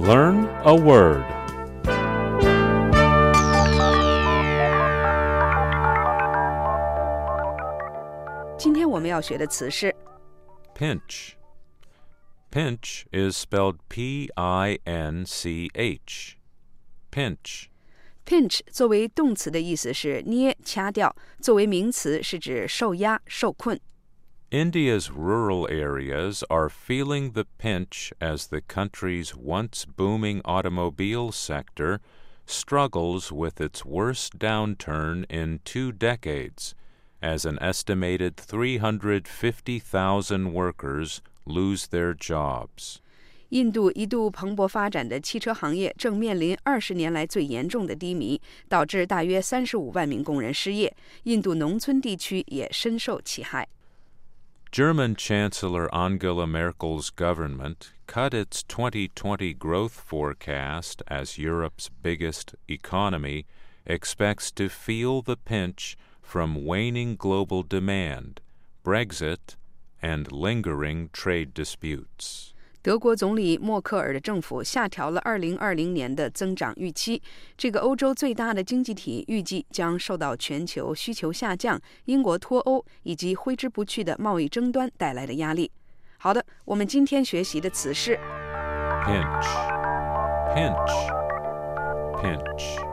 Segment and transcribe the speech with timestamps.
[0.00, 1.24] Learn a word.
[8.58, 9.94] 今天我们要学的词是
[10.74, 11.32] Pinch.
[12.50, 16.36] Pinch is spelled P I N C H.
[17.10, 17.66] Pinch.
[18.26, 23.80] pinch，作为动词的意思是捏、掐掉；作为名词是指受压、受困。
[24.50, 31.98] India's rural areas are feeling the pinch as the country's once booming automobile sector
[32.46, 36.76] struggles with its worst downturn in two decades,
[37.20, 43.00] as an estimated 350,000 workers lose their jobs.
[43.50, 50.96] 印度一度蓬勃发展的汽车行业正面临二十年来最严重的低迷，导致大约三十五万名工人失业。
[51.24, 53.68] 印度农村地区也深受其害。
[54.71, 63.45] German Chancellor Angela Merkel's government cut its 2020 growth forecast as Europe's biggest economy
[63.85, 68.39] expects to feel the pinch from waning global demand,
[68.81, 69.57] Brexit,
[70.01, 72.53] and lingering trade disputes.
[72.83, 77.21] 德国总理默克尔的政府下调了2020年的增长预期。
[77.55, 85.71] 这个欧洲最大的经济体预计将受到全球需求下降、英国脱欧以及挥之不去的贸易争端带来的压力。
[86.17, 88.19] 好的，我们今天学习的词是
[89.05, 89.47] Pinch,
[90.55, 91.11] pinch,
[92.21, 92.90] pinch.